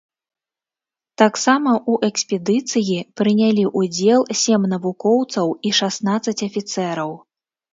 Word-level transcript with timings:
Таксама 1.21 1.71
ў 1.91 2.11
экспедыцыі 2.13 2.97
прынялі 3.21 3.63
ўдзел 3.83 4.21
сем 4.45 4.61
навукоўцаў 4.75 5.47
і 5.69 5.75
шаснаццаць 5.83 6.39
афіцэраў. 6.49 7.11